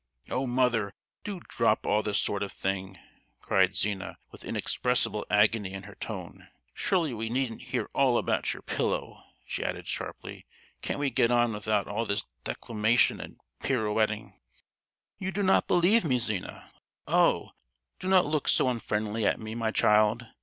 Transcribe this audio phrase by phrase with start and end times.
[0.31, 0.91] "Oh, mother,
[1.23, 2.97] do drop all this sort of thing!"
[3.39, 6.47] cried Zina, with inexpressible agony in her tone.
[6.73, 10.47] "Surely we needn't hear all about your pillow!" she added, sharply.
[10.81, 14.33] "Can't we get on without all this declamation and pirouetting?"
[15.19, 16.71] "You do not believe me, Zina!
[17.07, 17.51] Oh!
[17.99, 20.25] do not look so unfriendly at me, my child!